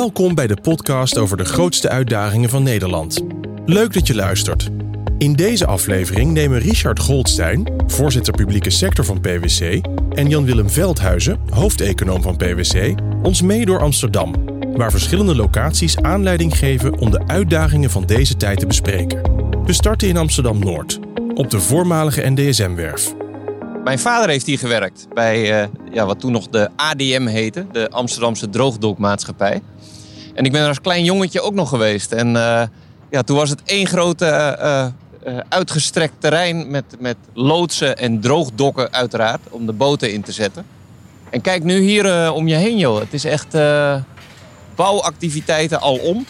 [0.00, 3.20] Welkom bij de podcast over de grootste uitdagingen van Nederland.
[3.66, 4.70] Leuk dat je luistert.
[5.18, 9.80] In deze aflevering nemen Richard Goldstein, voorzitter publieke sector van PwC,
[10.14, 14.34] en Jan-Willem Veldhuizen, hoofdeconoom van PwC, ons mee door Amsterdam,
[14.76, 19.20] waar verschillende locaties aanleiding geven om de uitdagingen van deze tijd te bespreken.
[19.64, 20.98] We starten in Amsterdam Noord,
[21.34, 23.14] op de voormalige NDSM-werf.
[23.84, 27.90] Mijn vader heeft hier gewerkt bij uh, ja, wat toen nog de ADM heette, de
[27.90, 29.62] Amsterdamse Droogdokmaatschappij.
[30.34, 32.12] En ik ben er als klein jongetje ook nog geweest.
[32.12, 32.62] En uh,
[33.10, 34.58] ja, toen was het één grote
[35.26, 40.66] uh, uitgestrekt terrein met, met loodsen en droogdokken uiteraard, om de boten in te zetten.
[41.30, 43.56] En kijk nu hier om je heen joh, het is echt
[44.74, 46.26] bouwactiviteiten alom.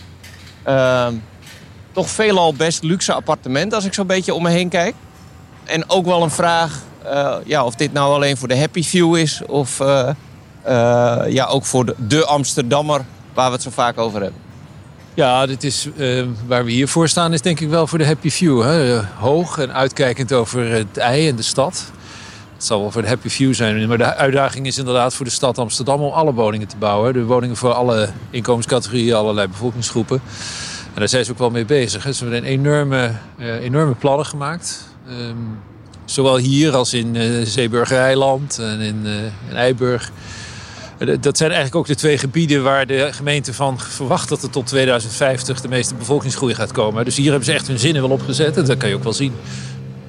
[0.63, 1.15] Ehm,
[1.93, 4.95] toch veelal best luxe appartementen als ik zo'n beetje om me heen kijk.
[5.65, 6.83] En ook wel een vraag
[7.45, 9.79] ja, of dit nou alleen voor de happy few is of
[11.29, 14.41] ja, ook voor de, de, Amsterdammer waar we het zo vaak over hebben.
[15.15, 15.89] Ja, dit is,
[16.47, 18.63] waar we hier voor staan is denk ik wel voor de happy few.
[18.63, 19.01] Hè?
[19.05, 21.85] Hoog en uitkijkend over het ei en de stad.
[22.55, 23.89] Het zal wel voor de happy few zijn.
[23.89, 27.13] Maar de uitdaging is inderdaad voor de stad Amsterdam om alle woningen te bouwen.
[27.13, 30.21] De woningen voor alle inkomenscategorieën, allerlei bevolkingsgroepen.
[30.95, 32.03] En daar zijn ze ook wel mee bezig.
[32.03, 34.85] Ze hebben een enorme, enorme plannen gemaakt.
[35.09, 35.59] Um,
[36.05, 39.07] Zowel hier als in uh, Zeeburgereiland en in,
[39.49, 40.11] in Eiburg.
[41.01, 44.51] Eh, dat zijn eigenlijk ook de twee gebieden waar de gemeente van verwacht dat er
[44.51, 47.05] tot 2050 de meeste bevolkingsgroei gaat komen.
[47.05, 49.13] Dus hier hebben ze echt hun zinnen wel opgezet en dat kan je ook wel
[49.13, 49.33] zien.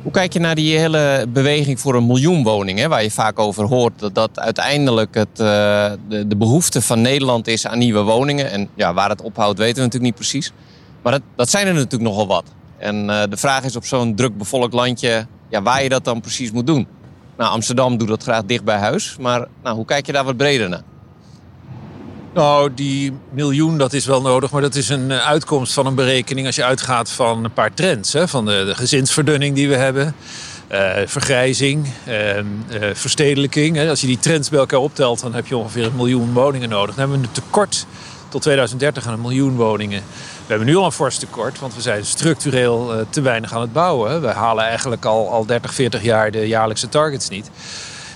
[0.01, 3.63] Hoe kijk je naar die hele beweging voor een miljoen woningen, waar je vaak over
[3.63, 5.97] hoort dat dat uiteindelijk het, de,
[6.27, 8.51] de, behoefte van Nederland is aan nieuwe woningen?
[8.51, 10.51] En ja, waar het ophoudt weten we natuurlijk niet precies.
[11.01, 12.45] Maar dat, dat zijn er natuurlijk nogal wat.
[12.77, 16.51] En de vraag is op zo'n druk bevolkt landje ja, waar je dat dan precies
[16.51, 16.87] moet doen.
[17.41, 19.15] Nou, Amsterdam doet dat graag dicht bij huis.
[19.19, 20.81] Maar nou, hoe kijk je daar wat breder naar?
[22.33, 24.51] Nou, die miljoen, dat is wel nodig.
[24.51, 27.73] Maar dat is een eh, uitkomst van een berekening als je uitgaat van een paar
[27.73, 28.13] trends.
[28.13, 28.27] Hè?
[28.27, 30.15] Van de, gezinsverdunning die we hebben.
[30.71, 32.43] Uh, vergrijzing, uh,
[32.93, 33.89] verstedelijking.
[33.89, 36.95] Als je die trends bij elkaar optelt, dan heb je ongeveer een miljoen woningen nodig.
[36.95, 37.85] Dan hebben we een tekort
[38.31, 40.01] tot 2030 aan een miljoen woningen.
[40.41, 43.61] We hebben nu al een fors tekort, want we zijn structureel uh, te weinig aan
[43.61, 44.21] het bouwen.
[44.21, 47.49] We halen eigenlijk al, al 30, 40 jaar de jaarlijkse targets niet.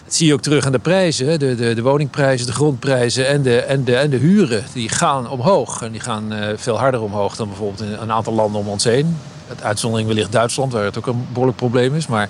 [0.05, 1.39] Dat zie je ook terug aan de prijzen.
[1.39, 4.63] De, de, de woningprijzen, de grondprijzen en de, en, de, en de huren.
[4.73, 5.81] Die gaan omhoog.
[5.81, 8.83] En die gaan uh, veel harder omhoog dan bijvoorbeeld in een aantal landen om ons
[8.83, 9.17] heen.
[9.47, 12.07] Het uitzondering wellicht Duitsland, waar het ook een behoorlijk probleem is.
[12.07, 12.29] Maar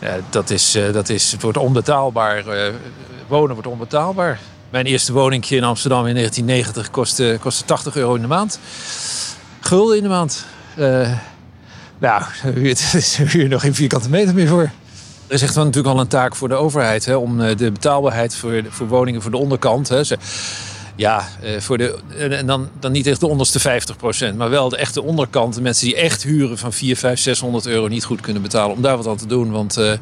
[0.00, 2.44] uh, dat, is, dat is, het wordt onbetaalbaar.
[3.28, 4.40] wonen wordt onbetaalbaar.
[4.76, 8.58] Mijn eerste woningje in Amsterdam in 1990 kostte, kostte 80 euro in de maand.
[9.60, 10.44] Gulden in de maand.
[10.78, 11.12] Uh,
[11.98, 12.22] nou,
[12.68, 14.70] het is hier nog geen vierkante meter meer voor.
[15.26, 17.72] Er is echt wel natuurlijk al een taak voor de overheid hè, om eh, de
[17.72, 19.88] betaalbaarheid voor, voor woningen voor de onderkant.
[19.88, 20.02] Hè.
[20.96, 24.68] Ja, eh, voor de, en dan, dan niet echt de onderste 50 procent, maar wel
[24.68, 25.54] de echte onderkant.
[25.54, 28.76] De mensen die echt huren van 4, 5, 600 euro niet goed kunnen betalen.
[28.76, 29.50] Om daar wat aan te doen.
[29.50, 29.92] Want uh,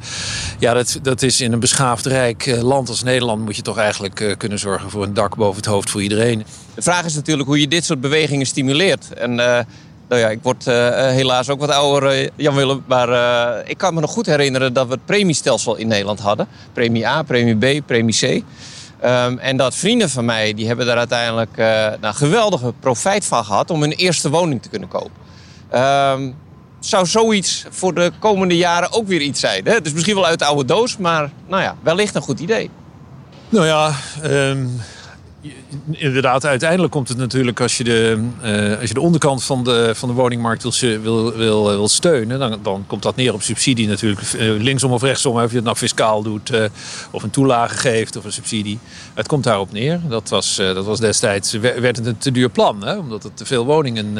[0.58, 3.78] ja, dat, dat is in een beschaafd rijk uh, land als Nederland moet je toch
[3.78, 6.44] eigenlijk kunnen zorgen voor een dak boven het hoofd voor iedereen.
[6.74, 9.12] De vraag is natuurlijk hoe je dit soort bewegingen stimuleert.
[9.12, 9.34] En
[10.08, 12.84] nou ja, ik word helaas ook wat ouder, Jan Willem.
[12.86, 13.08] Maar
[13.68, 16.46] ik kan me nog goed herinneren dat we het premiestelsel in Nederland hadden.
[16.72, 18.42] Premie A, premie B, premie C.
[19.04, 21.66] Um, en dat vrienden van mij, die hebben daar uiteindelijk uh,
[22.00, 25.12] nou, geweldige profijt van gehad om hun eerste woning te kunnen kopen.
[25.74, 26.34] Um,
[26.80, 29.64] zou zoiets voor de komende jaren ook weer iets zijn?
[29.64, 29.80] Hè?
[29.80, 32.70] Dus misschien wel uit de oude doos, maar nou ja, wellicht een goed idee.
[33.48, 33.92] Nou ja,
[34.24, 34.80] um,
[35.90, 39.90] inderdaad, uiteindelijk komt het natuurlijk als je de, uh, als je de onderkant van de,
[39.94, 43.86] van de woningmarkt wil, wil, wil, wil steunen, dan, dan komt dat neer op subsidie
[43.86, 44.32] natuurlijk.
[44.32, 46.50] Uh, linksom of rechtsom, of je het nou fiscaal doet,
[47.10, 48.78] of een toelage geeft of een subsidie.
[49.14, 50.00] Het komt daarop neer.
[50.08, 52.96] Dat was, dat was destijds, werd het een te duur plan, hè?
[52.96, 54.16] omdat het te veel woningen,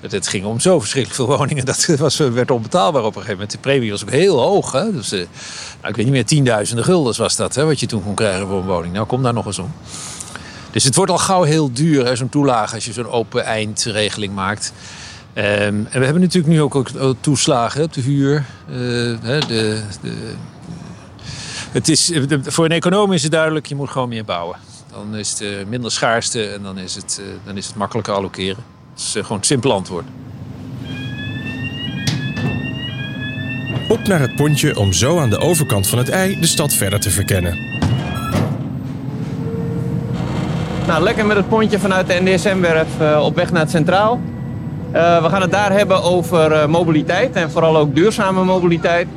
[0.00, 3.32] het, het, ging om zo verschrikkelijk veel woningen, dat was, werd onbetaalbaar op een gegeven
[3.32, 3.50] moment.
[3.50, 4.72] De premie was ook heel hoog.
[4.72, 4.92] Hè?
[4.92, 5.24] Dus, nou,
[5.82, 8.58] ik weet niet meer, tienduizenden guldens was dat, hè, wat je toen kon krijgen voor
[8.58, 8.94] een woning.
[8.94, 9.72] Nou, kom daar nog eens om.
[10.76, 14.72] Dus het wordt al gauw heel duur, zo'n toelage, als je zo'n open eindregeling maakt.
[15.34, 18.44] Um, en we hebben natuurlijk nu ook, ook toeslagen op de huur.
[18.68, 20.34] Uh, de, de,
[21.70, 22.12] het is,
[22.42, 24.56] voor een econoom is het duidelijk, je moet gewoon meer bouwen.
[24.90, 28.64] Dan is het uh, minder schaarste en dan is het, dan is het makkelijker allokeren.
[28.94, 30.06] Dat is gewoon het simpel antwoord.
[33.88, 37.00] Op naar het pontje om zo aan de overkant van het ei de stad verder
[37.00, 37.75] te verkennen.
[40.86, 44.20] Nou, lekker met het pontje vanuit de NDSM-werf eh, op weg naar het Centraal.
[44.94, 49.08] Uh, we gaan het daar hebben over eh, mobiliteit en vooral ook duurzame mobiliteit.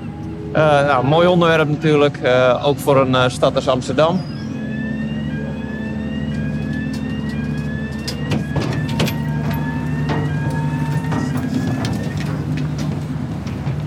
[0.53, 2.19] Nou, mooi onderwerp natuurlijk,
[2.63, 4.21] ook voor een stad als Amsterdam.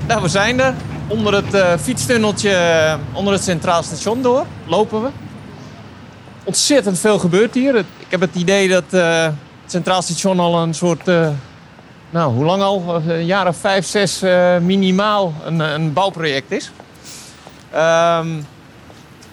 [0.09, 0.75] Nou, we zijn er.
[1.09, 2.57] Onder het fietstunneltje
[3.13, 5.09] onder het Centraal Station door lopen we.
[6.45, 7.77] Ontzettend veel gebeurt hier.
[7.77, 9.35] Ik heb het idee dat uh, het
[9.67, 11.09] Centraal Station al een soort...
[11.09, 11.29] Uh,
[12.11, 13.03] nou, hoe lang al?
[13.07, 14.21] Een jaar of vijf, zes
[14.61, 16.71] minimaal een, een, bouwproject is.
[17.75, 18.47] Um,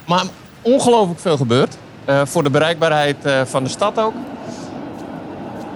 [0.05, 0.23] maar
[0.61, 1.77] ongelooflijk veel gebeurt.
[2.23, 4.13] voor de bereikbaarheid van de stad ook.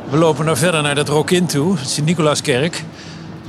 [0.09, 2.83] We lopen nou verder naar dat Rokin toe, Sint-Nicolaaskerk.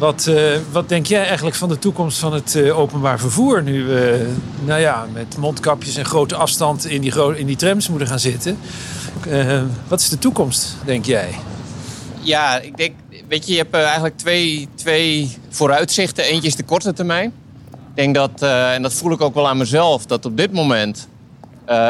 [0.04, 3.62] Wat, uh, wat denk jij eigenlijk van de toekomst van het uh, openbaar vervoer?
[3.62, 4.32] Nu we
[4.64, 8.58] nou ja, met mondkapjes en grote afstand in die, in die trams moeten gaan zitten.
[9.28, 11.28] Uh, wat is de toekomst, denk jij?
[12.20, 12.92] Ja, ik denk,
[13.28, 16.24] weet je, je hebt eigenlijk twee, twee vooruitzichten.
[16.24, 17.32] Eentje is de korte termijn.
[17.70, 18.42] Ik denk dat,
[18.72, 21.08] en dat voel ik ook wel aan mezelf, dat op dit moment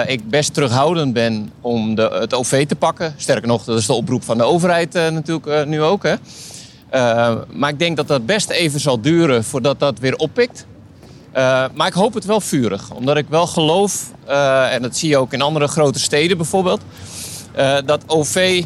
[0.06, 3.14] ik best terughoudend ben om de, het OV te pakken.
[3.16, 6.02] Sterker nog, dat is de oproep van de overheid natuurlijk nu ook.
[6.02, 6.14] Hè.
[6.94, 10.66] Uh, maar ik denk dat dat best even zal duren voordat dat weer oppikt.
[11.36, 12.90] Uh, maar ik hoop het wel vurig.
[12.90, 16.80] Omdat ik wel geloof, uh, en dat zie je ook in andere grote steden bijvoorbeeld...
[17.84, 18.64] dat OV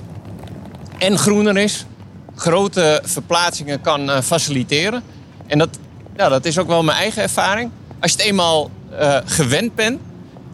[0.98, 1.86] en groener is.
[2.34, 5.02] Grote verplaatsingen kan faciliteren.
[5.46, 5.78] En dat,
[6.16, 7.70] ja, dat is ook wel mijn eigen ervaring.
[8.00, 8.70] Als je het eenmaal
[9.24, 10.00] gewend bent,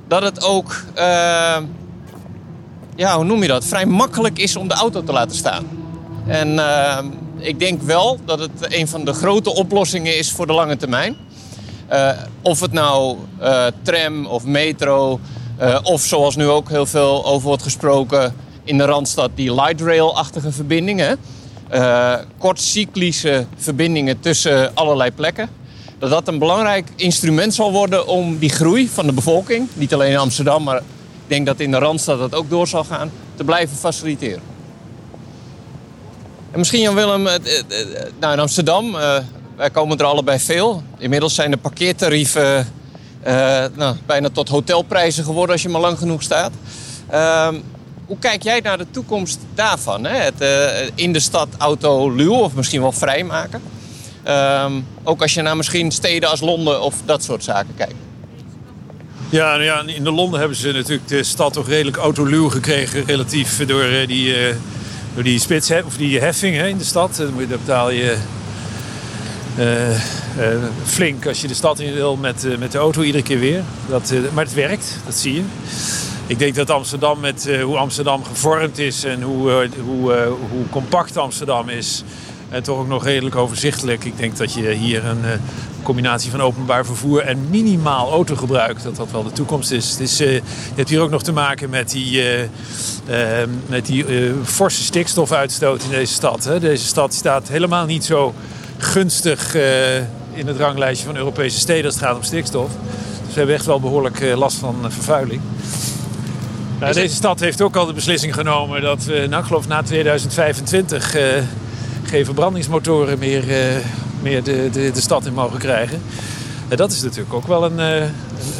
[0.08, 0.84] dat het ook...
[2.96, 3.64] ja, hoe noem je dat?
[3.64, 5.64] Vrij makkelijk is om de auto te laten staan.
[6.26, 6.58] En
[7.44, 11.16] ik denk wel dat het een van de grote oplossingen is voor de lange termijn.
[11.92, 12.10] Uh,
[12.42, 15.20] of het nou uh, tram of metro,
[15.60, 19.80] uh, of zoals nu ook heel veel over wordt gesproken in de Randstad, die light
[19.80, 21.18] rail-achtige verbindingen.
[22.38, 25.48] kortcyclische verbindingen tussen allerlei plekken.
[25.98, 30.10] Dat dat een belangrijk instrument zal worden om die groei van de bevolking, niet alleen
[30.10, 30.82] in Amsterdam, maar ik
[31.26, 34.53] denk dat in de Randstad dat ook door zal gaan, te blijven faciliteren.
[36.54, 38.96] En misschien Jan Willem, eh, eh, eh, nou in Amsterdam,
[39.56, 40.82] wij komen er allebei veel.
[40.98, 42.72] Inmiddels zijn de parkeertarieven
[43.74, 46.52] nou, bijna tot hotelprijzen geworden als je maar lang genoeg staat.
[47.10, 47.54] Ehm,
[48.06, 50.04] hoe kijk jij naar de toekomst daarvan?
[50.04, 50.16] Hè?
[50.16, 50.34] Het,
[50.94, 53.62] in de stad auto luw of misschien wel vrijmaken?
[54.28, 57.94] Um, ook als je naar misschien steden als Londen of dat soort zaken kijkt.
[59.28, 63.04] Ja, nou ja, in de Londen hebben ze natuurlijk de stad toch redelijk autoluw gekregen.
[63.04, 64.34] Relatief door die
[65.14, 67.16] door die spits of die heffing in de stad.
[67.16, 68.16] Dan betaal je
[69.58, 69.96] uh, uh,
[70.84, 73.62] flink als je de stad in wil met, met de auto iedere keer weer.
[73.88, 75.42] Dat, maar het werkt, dat zie je.
[76.26, 80.12] Ik denk dat Amsterdam met hoe Amsterdam gevormd is en hoe, hoe,
[80.50, 82.04] hoe compact Amsterdam is,
[82.54, 84.04] en toch ook nog redelijk overzichtelijk.
[84.04, 85.40] Ik denk dat je hier een
[85.82, 89.90] combinatie van openbaar vervoer en minimaal autogebruik, dat dat wel de toekomst is.
[89.90, 90.42] Het is je
[90.74, 92.22] hebt hier ook nog te maken met die
[93.08, 96.44] Ehm, met die uh, forse stikstofuitstoot in deze stad.
[96.44, 96.60] Hè.
[96.60, 98.34] Deze stad staat helemaal niet zo
[98.78, 99.96] gunstig uh,
[100.32, 102.70] in het ranglijstje van Europese steden als het gaat om stikstof.
[103.24, 105.40] Dus we hebben echt wel behoorlijk uh, last van vervuiling.
[106.80, 109.82] Nou, deze stad heeft ook al de beslissing genomen dat we, nou, ik geloof na
[109.82, 111.16] 2025
[112.14, 113.44] geen verbrandingsmotoren meer,
[114.22, 116.02] meer de, de, de stad in mogen krijgen.
[116.68, 118.00] En dat is natuurlijk ook wel een, eh,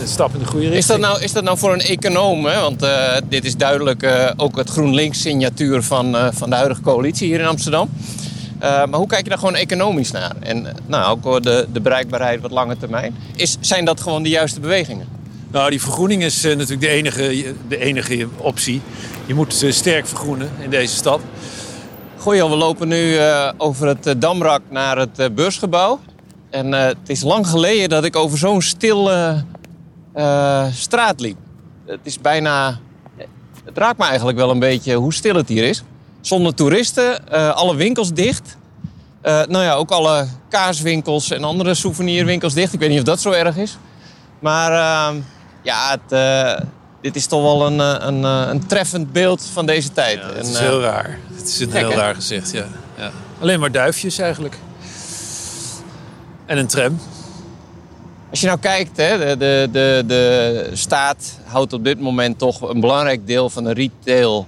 [0.00, 0.82] een, stap in de goede richting.
[0.82, 2.46] Is dat nou, is dat nou voor een econoom?
[2.46, 2.60] Hè?
[2.60, 7.26] Want uh, dit is duidelijk uh, ook het GroenLinks-signatuur van, uh, van de huidige coalitie
[7.26, 7.88] hier in Amsterdam.
[8.60, 10.32] maar hoe kijk je daar gewoon economisch naar?
[10.40, 13.16] En nou, ook de, de bereikbaarheid wat lange termijn.
[13.36, 15.06] Is, zijn dat gewoon de juiste bewegingen?
[15.50, 18.80] Nou, die vergroening is natuurlijk de enige, de enige optie.
[19.26, 21.20] Je moet sterk vergroenen in deze stad.
[22.24, 23.18] Goeie, we lopen nu
[23.56, 26.00] over het Damrak naar het beursgebouw.
[26.50, 29.44] En het is lang geleden dat ik over zo'n stille
[30.70, 31.36] straat liep.
[31.86, 32.78] Het is bijna...
[33.64, 35.82] Het raakt me eigenlijk wel een beetje hoe stil het hier is.
[36.20, 38.56] Zonder toeristen, alle winkels dicht.
[39.22, 42.72] nou ja, ook alle kaaswinkels en andere souvenirwinkels dicht.
[42.72, 43.78] Ik weet niet of dat zo erg is.
[44.38, 45.20] Maar ehm,
[45.62, 46.12] ja, het,
[47.04, 50.18] dit is toch wel een, een, een, treffend beeld van deze tijd.
[50.18, 51.18] Ja, het is heel raar.
[51.34, 52.66] Het is een heel raar gezicht, ja.
[52.96, 53.10] ja.
[53.40, 54.58] Alleen maar duifjes eigenlijk.
[56.46, 56.98] En een tram.
[58.30, 62.60] Als je nou kijkt, hè, de, de, de, de staat houdt op dit moment toch
[62.60, 64.46] een belangrijk deel van de retail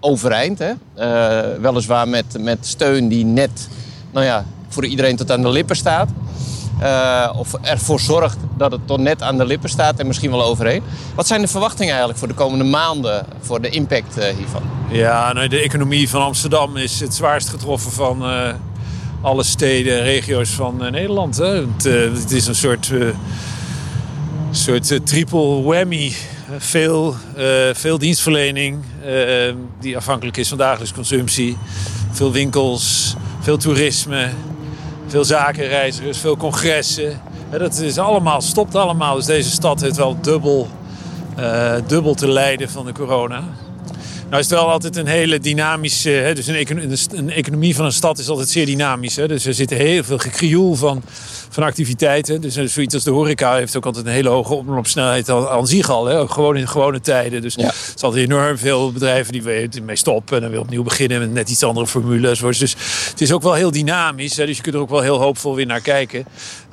[0.00, 0.58] overeind.
[0.58, 0.72] Hè?
[0.98, 3.68] Uh, weliswaar met, met steun die net
[4.12, 6.08] nou ja, voor iedereen tot aan de lippen staat.
[6.82, 10.44] Uh, of ervoor zorgt dat het tot net aan de lippen staat en misschien wel
[10.44, 10.82] overheen.
[11.14, 14.62] Wat zijn de verwachtingen eigenlijk voor de komende maanden voor de impact uh, hiervan?
[14.90, 18.24] Ja, nou, de economie van Amsterdam is het zwaarst getroffen van,
[19.20, 21.36] alle steden en regio's van Nederland.
[21.36, 21.46] Hè.
[21.46, 21.84] Het,
[22.18, 22.90] het, is een soort,
[24.50, 26.12] soort triple whammy.
[26.58, 27.14] Veel,
[27.72, 28.82] veel dienstverlening
[29.80, 31.56] die afhankelijk is van dagelijks consumptie.
[32.10, 34.30] Veel winkels, veel toerisme.
[35.06, 37.20] Veel zakenreizigers, veel congressen.
[37.50, 39.14] Dat is allemaal, stopt allemaal.
[39.14, 40.68] Dus deze stad heeft wel dubbel,
[41.38, 43.42] uh, dubbel te lijden van de corona.
[44.28, 46.10] Nou is het wel altijd een hele dynamische...
[46.10, 49.16] Hè, dus een, een, economie van een stad is altijd zeer dynamisch.
[49.16, 51.02] Hè, dus er zit heel veel gekrioel van,
[51.48, 52.40] van activiteiten.
[52.40, 56.04] Dus zoiets als de horeca heeft ook altijd een hele hoge oplopsnelheid aan zich al.
[56.04, 57.42] Hè, gewoon in gewone tijden.
[57.42, 57.66] Dus ja.
[57.66, 60.36] er zijn altijd enorm veel bedrijven die mee stoppen...
[60.36, 62.38] en dan weer opnieuw beginnen met net iets andere formules.
[62.38, 62.76] Dus
[63.10, 64.36] het is ook wel heel dynamisch.
[64.36, 66.24] Hè, dus je kunt er ook wel heel hoopvol weer naar kijken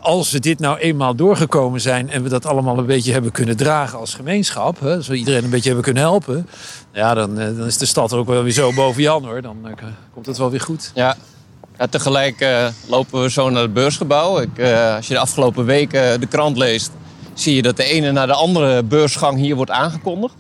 [0.04, 3.58] als we dit nou eenmaal doorgekomen zijn en we dat allemaal een beetje hebben kunnen
[3.58, 6.48] dragen als gemeenschap, hè, als we iedereen een beetje hebben kunnen helpen,
[6.94, 9.42] ja, dan, eh, dan is de stad ook wel weer zo boven Jan hoor.
[9.42, 9.74] Dan uh,
[10.14, 10.92] komt het wel weer goed.
[10.94, 11.16] Ja,
[11.78, 14.40] ja tegelijk uh, lopen we zo naar het beursgebouw.
[14.40, 14.60] Ik,
[14.96, 16.92] als je de afgelopen weken de krant leest,
[17.34, 20.36] zie je dat de ene naar de andere beursgang hier wordt aangekondigd.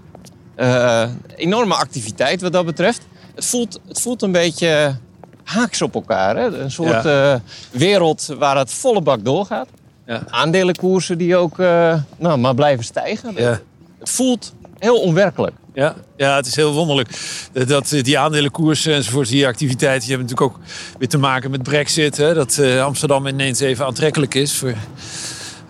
[1.36, 3.02] enorme activiteit wat dat betreft.
[3.36, 4.98] Het voelt, het voelt een beetje
[5.54, 6.36] haaks op elkaar.
[6.36, 6.46] Hè?
[6.46, 7.42] Een soort ja.
[7.72, 9.68] wereld waar het volle bak doorgaat.
[10.06, 10.24] Ja.
[10.30, 11.58] Aandelenkoersen die ook
[12.18, 13.34] nou, maar blijven stijgen.
[13.36, 13.60] Ja.
[14.00, 15.56] Het voelt heel onwerkelijk.
[15.74, 17.10] Ja, ja, het is heel wonderlijk.
[17.68, 20.66] Dat, die aandelenkoersen enzovoort, die activiteiten, die hebben natuurlijk ook
[20.98, 22.18] weer te maken met brexit.
[22.18, 22.34] Hè?
[22.34, 24.74] Dat uh, Amsterdam ineens even aantrekkelijk is voor,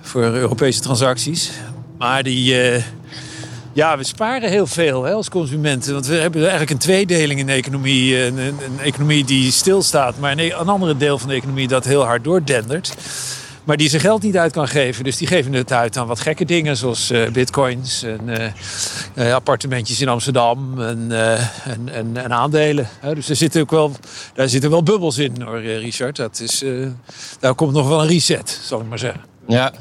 [0.01, 1.51] voor Europese transacties.
[1.97, 2.55] Maar die,
[3.73, 5.93] ja, we sparen heel veel hè, als consumenten.
[5.93, 8.25] Want we hebben eigenlijk een tweedeling in de economie.
[8.25, 11.85] Een, een, een economie die stilstaat, maar een, een andere deel van de economie dat
[11.85, 12.95] heel hard doordendert.
[13.63, 15.03] Maar die zijn geld niet uit kan geven.
[15.03, 16.77] Dus die geven het uit aan wat gekke dingen.
[16.77, 18.53] Zoals uh, bitcoins en
[19.15, 21.11] uh, appartementjes in Amsterdam en,
[21.63, 22.87] en, en, en, aandelen.
[23.13, 23.91] dus er zitten ook wel,
[24.33, 26.15] daar zitten wel bubbels in hoor, Richard.
[26.15, 26.63] Dat is,
[27.39, 29.21] daar komt nog wel een reset, zal ik maar zeggen.
[29.47, 29.73] Ja,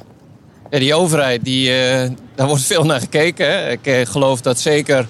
[0.78, 1.70] die overheid, die,
[2.34, 3.70] daar wordt veel naar gekeken.
[3.70, 5.06] Ik geloof dat zeker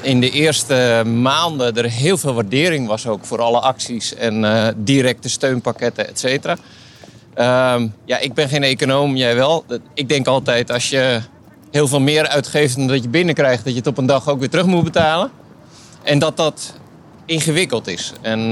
[0.00, 5.28] in de eerste maanden er heel veel waardering was ook voor alle acties en directe
[5.28, 6.56] steunpakketten, et cetera.
[7.74, 9.64] Um, ja, ik ben geen econoom, jij wel.
[9.94, 11.20] Ik denk altijd als je
[11.70, 14.38] heel veel meer uitgeeft dan dat je binnenkrijgt, dat je het op een dag ook
[14.38, 15.30] weer terug moet betalen.
[16.02, 16.74] En dat dat
[17.26, 18.12] ingewikkeld is.
[18.20, 18.48] En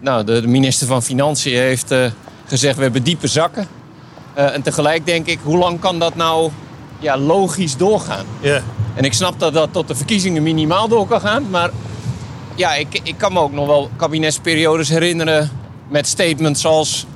[0.00, 1.94] nou, de, minister van Financiën heeft
[2.46, 3.68] gezegd, we hebben diepe zakken.
[4.34, 6.50] En tegelijk denk ik, hoe lang kan dat nou
[6.98, 8.26] ja, logisch doorgaan?
[8.40, 8.62] Yeah.
[8.94, 11.50] En ik snap dat dat tot de verkiezingen minimaal door kan gaan.
[11.50, 11.70] Maar
[12.54, 15.50] ja, ik, ik kan me ook nog wel kabinetsperiodes herinneren
[15.88, 17.06] met statements zoals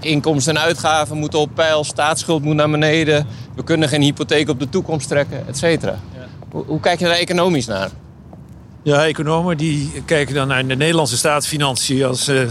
[0.00, 4.58] inkomsten en uitgaven moeten op peil, staatsschuld moet naar beneden, we kunnen geen hypotheek op
[4.58, 5.98] de toekomst trekken, et cetera.
[6.50, 7.90] Hoe, hoe, kijk je daar economisch naar?
[8.82, 12.28] Ja, economen die kijken dan naar de Nederlandse staatsfinanciën als.
[12.28, 12.42] Uh,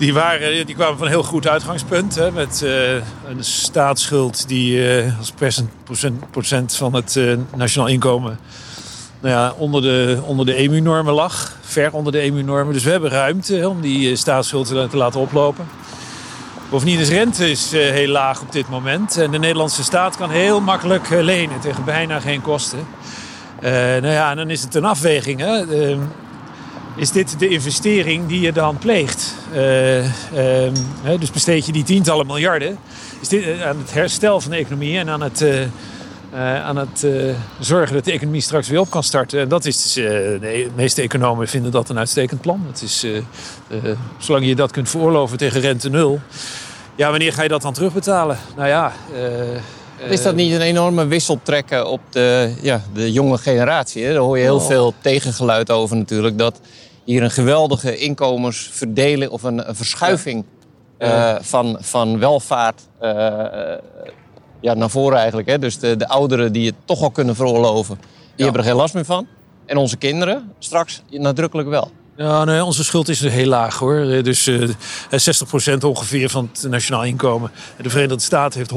[0.00, 2.14] die, waren, die kwamen van een heel goed uitgangspunt.
[2.14, 5.32] Hè, met uh, een staatsschuld die uh, als
[5.84, 7.20] procent, procent van het
[7.56, 8.38] nationaal inkomen
[9.20, 11.56] nou ja, onder de, onder de EMU-normen lag.
[11.60, 12.72] Ver onder de EMU-normen.
[12.72, 15.68] Dus we hebben ruimte om die eh, staatsschuld te laten oplopen.
[16.70, 19.16] Bovendien is rente is, heel laag op dit moment.
[19.16, 22.86] En de Nederlandse staat kan heel makkelijk lenen tegen bijna geen kosten.
[23.60, 25.40] Nou ja, en dan is het een afweging.
[25.40, 25.64] Hè?
[27.00, 29.34] Is dit de investering die je dan pleegt?
[29.54, 30.74] Ehm,
[31.18, 32.78] dus besteed je die tientallen miljarden
[33.20, 37.06] is dit, aan het herstel van de economie en aan het uh, aan het
[37.60, 39.40] zorgen dat de economie straks weer op kan starten.
[39.40, 40.04] En dat is, uh,
[40.40, 42.64] de meeste economen vinden dat een uitstekend plan.
[42.66, 43.06] Het is,
[44.18, 46.20] zolang je dat kunt veroorloven tegen rente nul.
[46.94, 48.38] Ja, wanneer ga je dat dan terugbetalen?
[48.56, 48.92] Nou ja...
[50.08, 54.04] is dat niet een enorme wisseltrekken op de, ja, de jonge generatie?
[54.04, 54.12] Hè?
[54.12, 54.66] Daar hoor je heel oh.
[54.66, 56.38] veel tegengeluid over natuurlijk.
[56.38, 56.60] Dat
[57.10, 60.44] hier een geweldige inkomensverdeling of een, een verschuiving
[61.40, 62.88] van, van welvaart
[64.60, 65.48] ja, naar voren eigenlijk.
[65.48, 65.58] Hè?
[65.58, 67.98] Dus de, de ouderen die het toch al kunnen veroorloven,
[68.34, 69.26] die hebben er geen last meer van.
[69.66, 71.90] En onze kinderen straks nadrukkelijk wel.
[72.20, 73.96] Ja, nee, onze schuld is heel laag hoor.
[73.96, 74.62] Eh, dus uh,
[75.10, 75.20] eh,
[75.76, 77.50] 60% ongeveer van het nationaal inkomen.
[77.82, 78.72] De Verenigde Staten heeft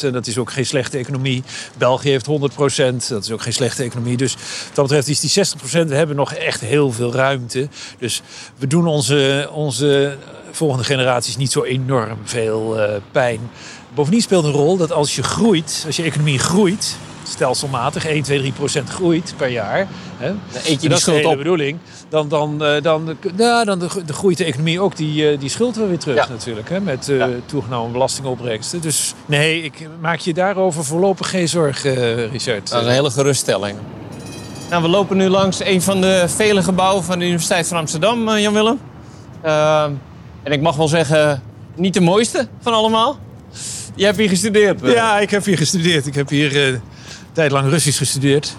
[0.00, 0.04] 100%.
[0.04, 1.42] En dat is ook geen slechte economie.
[1.78, 3.08] België heeft 100%.
[3.08, 4.16] Dat is ook geen slechte economie.
[4.16, 5.44] Dus wat dat betreft is die
[5.84, 5.88] 60%.
[5.88, 7.68] We hebben nog echt heel veel ruimte.
[7.98, 8.22] Dus
[8.58, 10.16] we doen onze, onze
[10.50, 12.78] volgende generaties niet zo enorm veel
[13.12, 13.50] pijn.
[13.94, 16.96] Bovendien speelt een rol dat als je groeit, als je economie groeit,
[17.30, 19.88] stelselmatig 1, 2, 3 procent groeit per jaar.
[20.16, 21.36] Hè, dan eet je die schuld op.
[21.36, 21.78] bedoeling.
[22.08, 25.48] Dan, dan, eh, dan, nou, dan de, de groeit de economie ook die, eh, die
[25.48, 26.68] schuld wel weer terug natuurlijk.
[26.68, 27.28] Hè, met uh, ja.
[27.46, 28.80] toegenomen belastingopbrengsten.
[28.80, 31.94] Dus nee, ik maak je daarover voorlopig geen zorgen,
[32.30, 32.70] Richard.
[32.70, 33.78] Dat is een hele geruststelling.
[34.70, 38.38] Nou, we lopen nu langs een van de vele gebouwen van de Universiteit van Amsterdam,
[38.38, 38.80] Jan-Willem.
[40.42, 41.42] en ik mag wel zeggen,
[41.74, 43.18] niet de mooiste van allemaal.
[43.94, 44.80] Je hebt hier gestudeerd?
[44.82, 46.06] Ja, ik heb hier gestudeerd.
[46.06, 46.78] Ik heb hier uh,
[47.40, 48.56] tijd lang Russisch gestudeerd.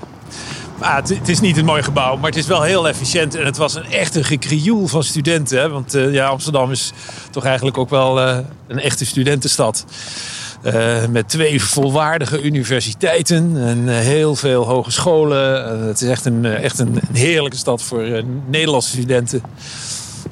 [0.79, 3.35] Maar het, is niet een mooi gebouw, maar het is wel heel efficiënt.
[3.35, 5.59] En het was een echte gekrioel van studenten.
[5.59, 5.69] Hè?
[5.69, 6.91] Want uh, ja, Amsterdam is
[7.31, 9.85] toch eigenlijk ook wel uh, een echte studentenstad.
[10.63, 15.79] Uh, met twee volwaardige universiteiten en heel veel hogescholen.
[15.87, 19.41] het is echt een, echt een, een heerlijke stad voor Nederlandse studenten.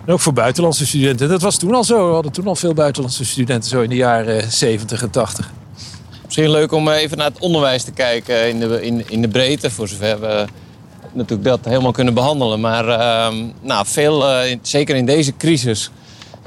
[0.05, 1.29] En ook voor buitenlandse studenten.
[1.29, 2.07] Dat was toen al zo.
[2.07, 5.51] We hadden toen al veel buitenlandse studenten, zo in de jaren 70 en 80.
[6.29, 9.71] Misschien leuk om even naar het onderwijs te kijken in de, in, in de breedte,
[9.71, 10.45] voor zover we
[11.13, 12.59] natuurlijk dat helemaal kunnen behandelen.
[12.59, 13.27] Maar uh,
[13.61, 15.91] nou, veel, uh, zeker in deze crisis,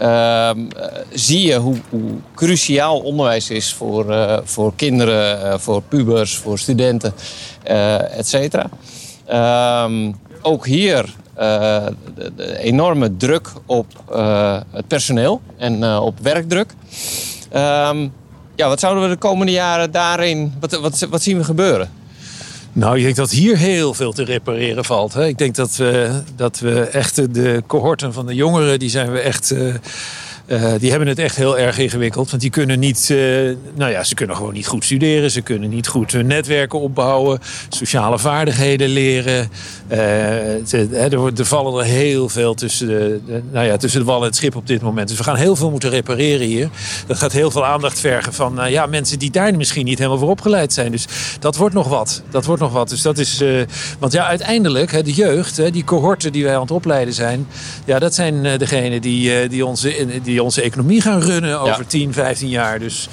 [0.03, 0.51] uh,
[1.13, 7.15] zie je hoe, hoe, cruciaal onderwijs is voor, uh, voor kinderen, voor pubers, voor studenten,
[8.17, 8.69] et cetera.
[9.27, 10.13] Ehm,
[10.43, 13.87] ook hier de, de, enorme druk op
[14.71, 16.75] het personeel en op werkdruk.
[18.55, 21.91] Ja, wat zouden we de komende jaren daarin, wat, wat, wat zien we gebeuren?
[22.73, 25.13] Nou, ik denk dat hier heel veel te repareren valt.
[25.13, 25.27] Hè.
[25.27, 29.19] Ik denk dat we, dat we echt de cohorten van de jongeren, die zijn we
[29.19, 29.51] echt.
[29.51, 29.75] Uh,
[30.53, 32.31] uh, die hebben het echt heel erg ingewikkeld.
[32.31, 33.19] Want die kunnen niet, uh,
[33.75, 35.31] nou ja, ze kunnen gewoon niet goed studeren.
[35.31, 37.39] Ze kunnen niet goed hun netwerken opbouwen.
[37.69, 39.51] Sociale vaardigheden leren.
[39.93, 44.23] Uh, er, er, vallen er heel veel tussen de, de, nou ja, tussen de en
[44.23, 45.09] het schip op dit moment.
[45.09, 46.69] Dus we gaan heel veel moeten repareren hier.
[47.07, 50.31] Dat gaat heel veel aandacht vergen van ja, mensen die daar misschien niet helemaal voor
[50.31, 50.93] opgeleid zijn.
[50.93, 51.07] Dus
[51.41, 52.23] dat wordt nog wat.
[52.31, 52.89] Dat wordt nog wat.
[52.89, 53.43] Dus dat is,
[53.99, 57.47] want ja, uiteindelijk, de jeugd, die cohorten die wij aan het opleiden zijn.
[57.85, 60.07] Ja, dat zijn degenen die, die onze...
[60.23, 61.85] Die onze economie gaan runnen over ja.
[61.87, 62.79] 10, 15 jaar.
[62.79, 63.09] Dus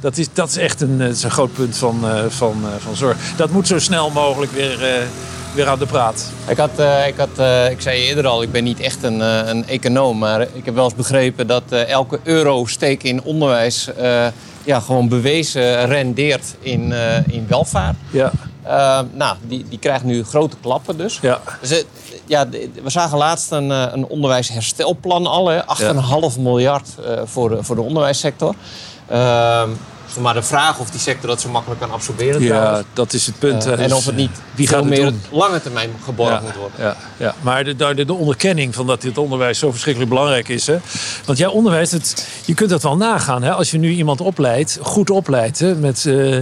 [0.00, 2.96] dat is, dat is echt een, is een groot punt van, uh, van, uh, van
[2.96, 3.16] zorg.
[3.36, 5.06] Dat moet zo snel mogelijk weer,
[5.54, 6.30] weer aan de praat.
[6.48, 6.70] Ik, had,
[7.06, 10.18] ik, had, ik zei eerder al, ik ben niet echt een, een econoom.
[10.18, 13.88] Maar ik heb wel eens begrepen dat elke euro steek in onderwijs...
[14.64, 16.92] ja, gewoon bewezen rendeert in,
[17.26, 17.96] in welvaart.
[18.10, 18.32] Ja.
[19.12, 21.18] nou, die, die krijgt nu grote klappen dus.
[21.22, 21.40] Ja.
[21.60, 21.84] dus
[22.28, 22.48] ja,
[22.82, 25.52] we zagen laatst een, een onderwijsherstelplan al.
[25.52, 26.30] 8,5 ja.
[26.38, 28.54] miljard uh, voor, de, voor de onderwijssector.
[29.12, 29.62] Uh,
[30.20, 32.42] maar de vraag of die sector dat zo makkelijk kan absorberen.
[32.42, 32.86] Ja, trouwens.
[32.92, 33.66] dat is het punt.
[33.66, 35.20] Uh, en of het niet wie veel meer doen?
[35.30, 36.76] lange termijn geborgd ja, moet worden.
[36.78, 37.34] Ja, ja.
[37.40, 40.66] Maar de, de, de, onderkenning van dat dit onderwijs zo verschrikkelijk belangrijk is.
[40.66, 40.76] Hè?
[41.24, 43.42] Want ja, onderwijs, het, je kunt dat wel nagaan.
[43.42, 43.52] Hè?
[43.52, 45.74] Als je nu iemand opleidt, goed opleidt, hè?
[45.74, 46.36] met uh,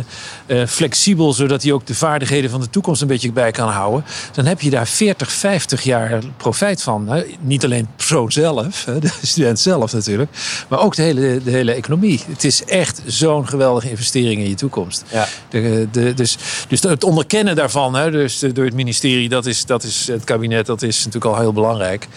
[0.46, 4.04] uh, flexibel, zodat hij ook de vaardigheden van de toekomst een beetje bij kan houden.
[4.32, 7.08] Dan heb je daar 40, 50 jaar profijt van.
[7.08, 7.24] Hè?
[7.40, 8.98] Niet alleen persoon zelf, hè?
[9.06, 10.30] de student zelf natuurlijk,
[10.68, 12.22] maar ook de hele, de hele economie.
[12.28, 15.04] Het is echt zo'n geweldige investering in je toekomst.
[15.12, 15.26] Ja.
[15.48, 16.36] De, de, dus,
[16.68, 20.66] dus het onderkennen daarvan, hè, dus door het ministerie, dat is, dat is het kabinet,
[20.66, 22.08] dat is natuurlijk al heel belangrijk.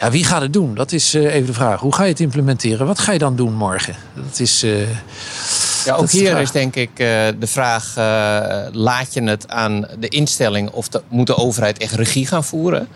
[0.00, 0.74] Ja, wie gaat het doen?
[0.74, 1.80] Dat is uh, even de vraag.
[1.80, 2.86] Hoe ga je het implementeren?
[2.86, 3.94] Wat ga je dan doen morgen?
[4.14, 4.64] Dat is.
[4.64, 4.80] Uh,
[5.84, 6.96] ja, ook hier is denk ik uh,
[7.38, 7.94] de vraag:
[8.72, 12.88] laat je het aan de instelling of de, moet de overheid echt regie gaan voeren?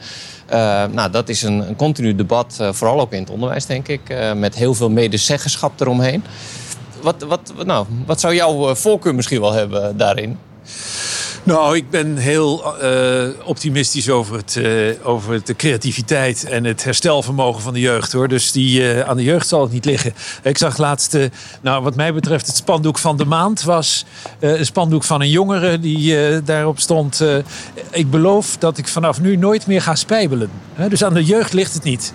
[0.93, 4.01] nou, dat is een, een continu debat, vooral ook in het onderwijs, denk ik,
[4.37, 6.25] met heel veel medezeggenschap eromheen
[7.05, 10.38] wat, wat, nou, wat zou jouw voorkeur misschien wel hebben daarin?
[11.43, 17.62] Nou, ik ben heel uh, optimistisch over, het, uh, over de creativiteit en het herstelvermogen
[17.62, 18.12] van de jeugd.
[18.12, 18.29] Hoor.
[18.29, 20.14] Dus die, aan de jeugd zal het niet liggen.
[20.43, 21.19] Ik zag laatst,
[21.61, 24.05] nou, wat mij betreft, het spandoek van de maand was
[24.40, 27.25] een spandoek van een jongere die daarop stond.
[27.90, 30.51] ik beloof dat ik vanaf nu nooit meer ga spijbelen.
[30.88, 32.12] Dus aan de jeugd ligt het niet.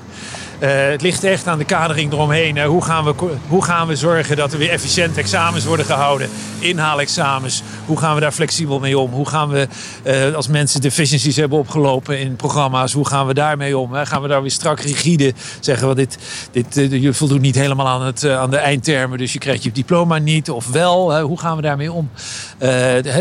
[0.59, 2.63] Uh, het ligt echt aan de kadering eromheen.
[2.63, 3.13] Hoe, gaan we,
[3.47, 6.29] hoe gaan we zorgen dat er weer efficiënt examens worden gehouden?
[6.59, 7.63] Inhaalexamens.
[7.85, 9.11] Hoe gaan we daar flexibel mee om?
[9.11, 9.67] Hoe gaan we,
[10.03, 13.93] uh, als mensen deficiencies hebben opgelopen in programma's, hoe gaan we daarmee om?
[13.93, 15.87] Gaan we daar weer strak rigide zeggen?
[15.87, 16.17] we dit,
[16.51, 20.17] dit, je voldoet niet helemaal aan, het, aan de eindtermen, dus je krijgt je diploma
[20.17, 20.49] niet.
[20.49, 22.09] Of wel, hoe gaan we daarmee om?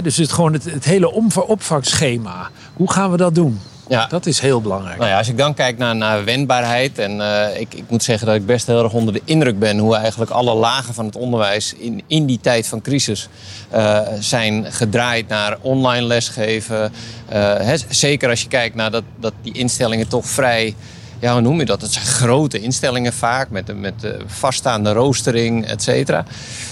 [0.02, 1.12] dus het, gewoon het, het hele
[1.46, 2.50] opvangschema.
[2.72, 3.60] Hoe gaan we dat doen?
[3.88, 4.06] Ja.
[4.06, 4.98] Dat is heel belangrijk.
[4.98, 6.98] Nou ja, als ik dan kijk naar, naar wendbaarheid.
[6.98, 9.78] En uh, ik, ik moet zeggen dat ik best heel erg onder de indruk ben
[9.78, 13.28] hoe eigenlijk alle lagen van het onderwijs in, in die tijd van crisis
[13.74, 16.92] uh, zijn gedraaid naar online lesgeven.
[17.32, 20.74] Uh, zeker als je kijkt naar dat, dat die instellingen toch vrij
[21.20, 21.80] ja, hoe noem je dat?
[21.80, 26.24] Het zijn grote instellingen vaak, met, met vaststaande roostering, et cetera.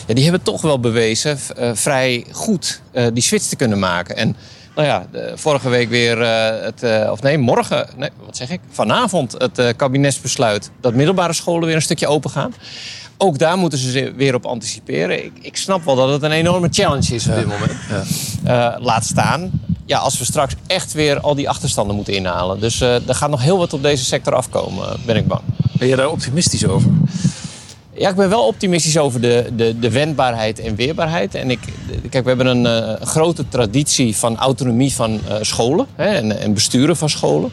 [0.07, 4.17] Ja, die hebben toch wel bewezen uh, vrij goed uh, die switch te kunnen maken.
[4.17, 4.37] En
[4.77, 8.51] nou ja, de, vorige week weer uh, het, uh, of nee, morgen, nee, wat zeg
[8.51, 8.61] ik?
[8.71, 12.55] Vanavond het uh, kabinetsbesluit dat middelbare scholen weer een stukje open gaan.
[13.19, 15.25] Ook daar moeten ze weer op anticiperen.
[15.25, 17.73] Ik, ik snap wel dat het een enorme challenge is op dit moment.
[18.45, 18.79] Ja.
[18.81, 19.51] laat staan,
[19.85, 22.61] ja, als we straks echt weer al die achterstanden moeten inhalen.
[22.61, 25.43] Dus er gaat nog heel wat op deze sector afkomen, ben ik bang.
[25.79, 26.91] Ben je daar optimistisch over?
[27.99, 31.35] Ja, ik ben wel optimistisch over de, de, de wendbaarheid en weerbaarheid.
[31.35, 31.59] En ik,
[32.11, 36.55] kijk, we hebben een uh, grote traditie van autonomie van uh, scholen hè, en, en,
[36.55, 37.51] besturen van scholen.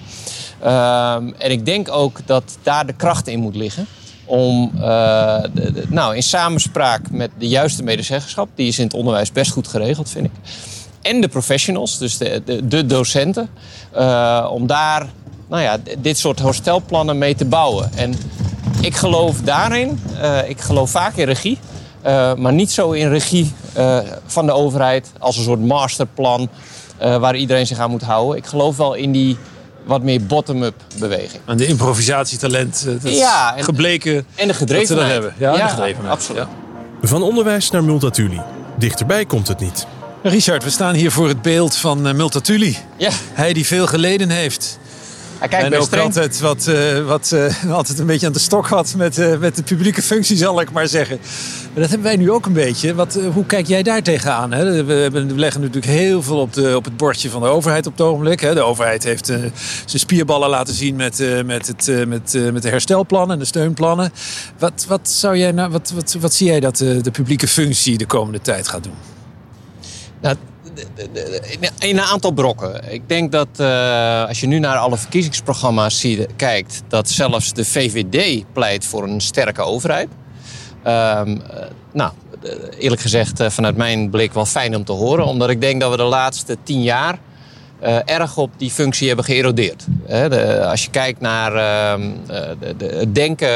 [0.64, 3.88] Uh, en ik denk ook dat daar de kracht in moet liggen.
[4.26, 9.52] Om de, nou, in samenspraak met de juiste medezeggenschap, die is in het onderwijs best
[9.52, 10.32] goed geregeld, vind ik.
[11.02, 13.50] En de professionals, dus de, de, de docenten,
[14.50, 15.10] om daar
[15.50, 17.92] nou ja, dit soort herstelplannen mee te bouwen.
[17.96, 18.16] En
[18.84, 20.00] ik geloof daarin.
[20.22, 21.60] Uh, ik geloof vaak in regie.
[22.06, 26.50] Uh, maar niet zo in regie uh, van de overheid als een soort masterplan
[26.98, 28.38] waar iedereen zich aan moet houden.
[28.38, 29.38] Ik geloof wel in die
[29.86, 31.42] wat meer bottom-up beweging.
[31.46, 35.12] En de improvisatietalent, dat ja, en, gebleken en de gedrevenheid.
[35.12, 35.34] hebben.
[35.38, 36.14] Ja, ja de gedrevenheid.
[36.14, 36.42] absoluut.
[37.02, 37.08] Ja.
[37.08, 38.42] Van onderwijs naar Multatuli.
[38.78, 39.88] Dichterbij komt het niet.
[40.24, 42.78] Richard, we staan hier voor het beeld van Multatuli.
[42.98, 43.10] Ja.
[43.34, 44.80] Hij die veel geleden heeft.
[45.50, 48.94] Hij en ook altijd, wat, uh, wat, uh, altijd een beetje aan de stok had
[48.98, 51.18] met, uh, met de publieke functie, zal ik maar zeggen.
[51.74, 52.96] Maar dat hebben wij nu ook een beetje.
[52.96, 54.52] Wat, hoe kijk jij daar tegenaan?
[54.52, 54.84] Hè?
[54.84, 57.88] We, hebben, we leggen natuurlijk heel veel op, de, op het bordje van de overheid
[57.88, 58.40] op het ogenblik.
[58.40, 58.54] Hè?
[58.54, 59.52] De overheid heeft zijn
[59.86, 64.12] spierballen laten zien met, met, het, met, met de herstelplannen en de steunplannen.
[64.60, 67.98] Wat, wat, zou jij nou, wat, wat, wat zie jij dat de, de publieke functie
[67.98, 68.96] de komende tijd gaat doen?
[70.22, 70.36] Nou,
[71.80, 72.94] in een aantal brokken.
[72.94, 78.44] Ik denk dat uh, als je nu naar alle verkiezingsprogramma's kijkt, dat zelfs de VVD
[78.54, 80.08] pleit voor een sterke overheid.
[80.88, 81.42] Um,
[81.94, 82.12] nou,
[82.80, 85.98] eerlijk gezegd, vanuit mijn blik wel fijn om te horen, omdat ik denk dat we
[85.98, 87.20] de laatste tien jaar
[88.06, 89.86] erg op die functie hebben geërodeerd.
[90.08, 92.08] De, als je kijkt naar uh,
[92.60, 93.50] de, de, het denken,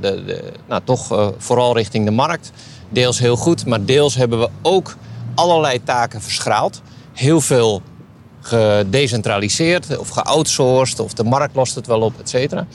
[0.00, 2.52] de, nou, toch vooral richting de markt,
[2.88, 4.96] deels heel goed, maar deels hebben we ook
[5.34, 6.82] allerlei taken verschraald.
[7.12, 7.82] Heel veel
[8.40, 12.66] gedecentraliseerd of geoutsourced of de markt lost het wel op, et cetera.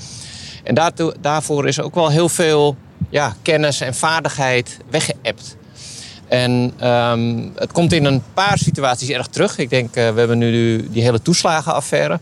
[0.64, 2.76] En daartoe, daarvoor is ook wel heel veel
[3.10, 5.58] ja, kennis en vaardigheid weggeëpt.
[6.28, 9.58] En um, het komt in een paar situaties erg terug.
[9.58, 12.20] Ik denk, uh, we hebben nu die hele toeslagenaffaire.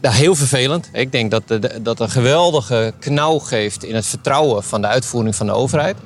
[0.00, 0.88] Ja, heel vervelend.
[0.92, 1.42] Ik denk dat
[1.82, 5.96] dat een geweldige knauw geeft in het vertrouwen van de uitvoering van de overheid.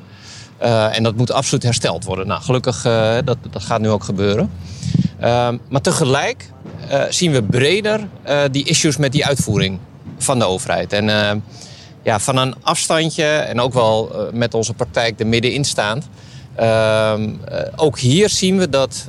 [0.62, 2.26] Uh, en dat moet absoluut hersteld worden.
[2.26, 4.50] Nou, gelukkig uh, dat, dat gaat nu ook gebeuren.
[5.20, 6.50] Uh, maar tegelijk
[6.90, 8.08] uh, zien we breder
[8.50, 9.78] die issues met die uitvoering
[10.18, 10.92] van de overheid.
[10.92, 11.42] En
[12.02, 16.08] ja, van een afstandje en ook wel met onze praktijk er middenin staand.
[16.54, 17.30] Ehm,
[17.76, 19.08] ook hier zien we dat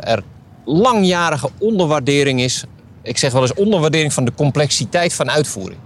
[0.00, 0.22] er
[0.64, 2.64] langjarige onderwaardering is.
[3.02, 5.80] Ik zeg wel eens onderwaardering van de complexiteit van uitvoering.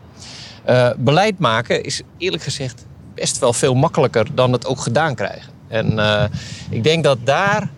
[0.96, 5.52] beleid maken is eerlijk gezegd best wel veel makkelijker dan het ook gedaan krijgen.
[5.68, 6.24] En uh,
[6.70, 7.68] ik denk dat daar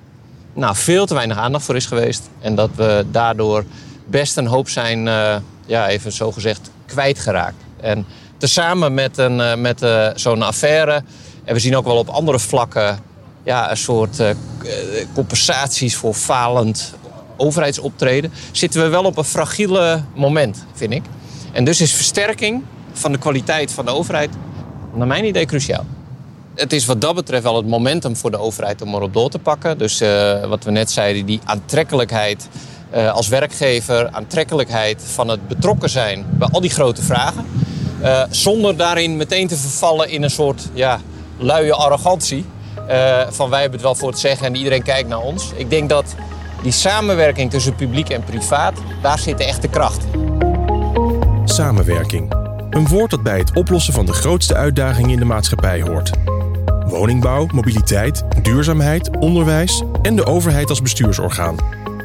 [0.55, 2.29] nou, veel te weinig aandacht voor is geweest.
[2.41, 3.65] En dat we daardoor
[4.07, 7.57] best een hoop zijn, uh, ja, even zo gezegd, kwijtgeraakt.
[7.81, 11.03] En tezamen met, een, uh, met zo'n affaire,
[11.45, 12.99] en we zien ook wel op andere vlakken
[13.43, 14.23] ja, een soort
[15.15, 16.95] compensaties voor falend
[17.37, 21.03] overheidsoptreden, zitten we wel op een fragiele moment, vind ik.
[21.53, 24.31] En dus is versterking van de kwaliteit van de overheid
[24.93, 25.85] naar mijn idee cruciaal.
[26.55, 29.39] Het is wat dat betreft wel het momentum voor de overheid om erop door te
[29.39, 29.79] pakken.
[29.79, 32.49] Dus uh, wat we net zeiden, die aantrekkelijkheid
[32.95, 37.47] uh, als werkgever, aantrekkelijkheid van het betrokken zijn bij al die grote vragen.
[38.03, 41.01] Uh, zonder daarin meteen te vervallen in een soort ja,
[41.37, 42.45] luie arrogantie.
[43.31, 45.53] van wij hebben het wel voor het zeggen en iedereen kijkt naar ons.
[45.57, 46.15] Ik denk dat
[46.63, 50.05] die samenwerking tussen publiek en privaat, daar zit de echte kracht.
[51.45, 52.48] Samenwerking.
[52.71, 56.11] Een woord dat bij het oplossen van de grootste uitdagingen in de maatschappij hoort.
[56.87, 61.57] Woningbouw, mobiliteit, duurzaamheid, onderwijs en de overheid als bestuursorgaan.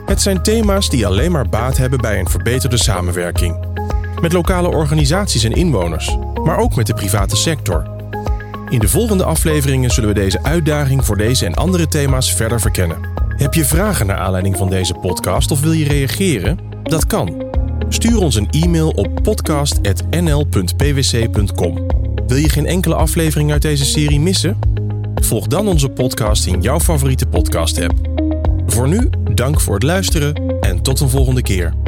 [0.06, 3.66] Het zijn thema's die alleen maar baat hebben bij een verbeterde samenwerking.
[4.22, 7.92] Met lokale organisaties en inwoners, maar ook met de private sector.
[8.70, 12.98] In de volgende afleveringen zullen we deze uitdaging voor deze en andere thema's verder verkennen.
[13.28, 16.60] Heb je vragen naar aanleiding van deze podcast of wil je reageren?
[16.84, 17.43] Dat kan.
[17.94, 21.88] Stuur ons een e-mail op podcast.nl.pwc.com.
[22.28, 24.60] Wil je geen enkele aflevering uit deze serie missen?
[25.16, 27.94] Volg dan onze podcast in jouw favoriete podcast-app.
[28.66, 31.83] Voor nu, dank voor het luisteren en tot een volgende keer.